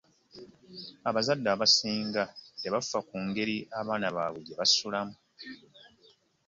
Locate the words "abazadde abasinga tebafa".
1.09-2.99